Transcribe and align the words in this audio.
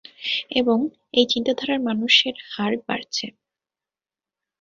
এবং, 0.51 0.77
এই 1.13 1.25
চিন্তাধারার 1.25 1.79
মানুষের 1.79 2.35
হার 2.49 2.73
বাড়ছে। 2.87 3.25